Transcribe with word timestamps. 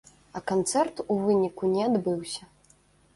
А 0.37 0.39
канцэрт 0.51 1.01
у 1.03 1.17
выніку 1.25 1.69
не 1.73 1.83
адбыўся. 1.91 2.43